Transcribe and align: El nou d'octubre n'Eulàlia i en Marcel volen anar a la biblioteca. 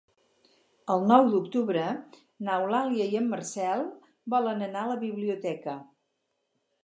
El 0.93 1.03
nou 1.09 1.27
d'octubre 1.33 1.83
n'Eulàlia 2.47 3.05
i 3.15 3.19
en 3.19 3.29
Marcel 3.35 3.85
volen 4.37 4.67
anar 4.69 4.87
a 4.87 4.91
la 4.95 4.99
biblioteca. 5.05 5.77